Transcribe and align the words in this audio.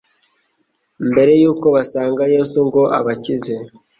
Mbere 1.09 1.31
yuko 1.41 1.65
basanga 1.75 2.23
Yesu 2.35 2.57
ngo 2.67 2.81
abakize, 2.97 3.55